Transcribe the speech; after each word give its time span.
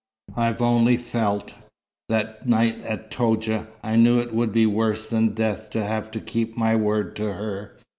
I've 0.35 0.63
only 0.63 0.97
felt. 0.97 1.53
That 2.09 2.47
night 2.47 2.81
at 2.83 3.11
Toudja, 3.11 3.67
I 3.83 3.97
knew 3.97 4.17
it 4.17 4.33
would 4.33 4.51
be 4.51 4.65
worse 4.65 5.07
than 5.07 5.35
death 5.35 5.69
to 5.73 5.83
have 5.85 6.09
to 6.09 6.19
keep 6.19 6.57
my 6.57 6.75
word 6.75 7.15
to 7.17 7.33
her. 7.33 7.77